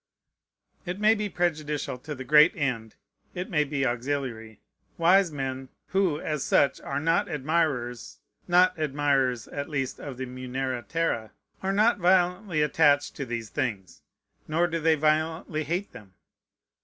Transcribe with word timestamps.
It 0.83 0.99
may 0.99 1.13
be 1.13 1.29
prejudicial 1.29 1.99
to 1.99 2.15
the 2.15 2.23
great 2.23 2.55
end, 2.55 2.95
it 3.35 3.51
may 3.51 3.63
be 3.63 3.85
auxiliary. 3.85 4.59
Wise 4.97 5.31
men, 5.31 5.69
who, 5.89 6.19
as 6.19 6.43
such, 6.43 6.81
are 6.81 6.99
not 6.99 7.29
admirers, 7.29 8.17
(not 8.47 8.75
admirers 8.79 9.47
at 9.49 9.69
least 9.69 9.99
of 9.99 10.17
the 10.17 10.25
munera 10.25 10.81
terræ,) 10.81 11.29
are 11.61 11.71
not 11.71 11.99
violently 11.99 12.63
attached 12.63 13.15
to 13.17 13.27
these 13.27 13.49
things, 13.49 14.01
nor 14.47 14.65
do 14.65 14.79
they 14.79 14.95
violently 14.95 15.63
hate 15.65 15.91
them. 15.91 16.15